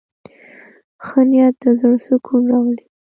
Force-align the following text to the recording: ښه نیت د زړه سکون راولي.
ښه 1.05 1.21
نیت 1.29 1.55
د 1.61 1.63
زړه 1.79 1.97
سکون 2.05 2.41
راولي. 2.51 2.85